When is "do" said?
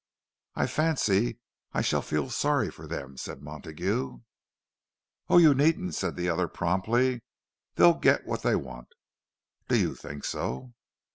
9.67-9.79